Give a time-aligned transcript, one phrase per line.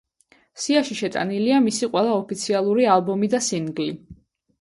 [0.61, 3.87] სიაში შეტანილია მისი ყველა ოფიციალური ალბომი და სინგლი.